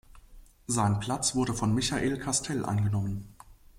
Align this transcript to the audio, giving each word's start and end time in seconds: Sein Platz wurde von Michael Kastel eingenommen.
Sein 0.65 0.99
Platz 0.99 1.35
wurde 1.35 1.53
von 1.53 1.75
Michael 1.75 2.17
Kastel 2.17 2.65
eingenommen. 2.65 3.35